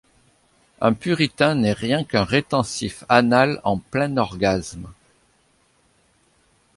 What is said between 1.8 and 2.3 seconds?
qu’un